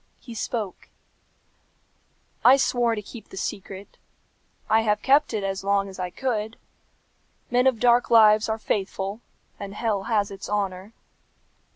[0.19, 0.89] He spoke,
[2.43, 3.99] "I swore to keep the secret.
[4.67, 6.57] I have kept it as long as I could.
[7.51, 9.21] Men of dark lives are faithful,
[9.59, 10.93] and hell has its honour.